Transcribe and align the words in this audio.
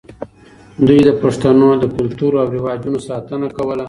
دوی 0.85 0.99
د 1.09 1.11
پښتنو 1.21 1.67
د 1.81 1.85
کلتور 1.95 2.31
او 2.41 2.47
رواجونو 2.55 2.99
ساتنه 3.09 3.47
کوله. 3.57 3.79